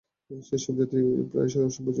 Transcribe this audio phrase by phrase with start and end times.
[0.41, 0.97] সেই-সব জাতি
[1.31, 1.87] প্রায়শ অসভ্য ছিল।